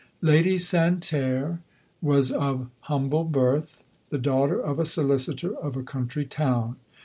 [0.23, 1.59] Lady Santerre
[2.01, 6.77] was of humble birth, the daughter of a solicitor of a country town.